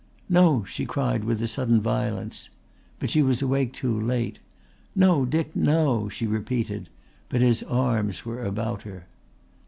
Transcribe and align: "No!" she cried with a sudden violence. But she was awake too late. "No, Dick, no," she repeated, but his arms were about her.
"No!" 0.29 0.63
she 0.63 0.87
cried 0.87 1.23
with 1.23 1.43
a 1.43 1.47
sudden 1.47 1.79
violence. 1.79 2.49
But 2.97 3.11
she 3.11 3.21
was 3.21 3.43
awake 3.43 3.71
too 3.71 3.95
late. 4.01 4.39
"No, 4.95 5.25
Dick, 5.25 5.55
no," 5.55 6.09
she 6.09 6.25
repeated, 6.25 6.89
but 7.29 7.41
his 7.41 7.61
arms 7.61 8.25
were 8.25 8.43
about 8.43 8.81
her. 8.81 9.05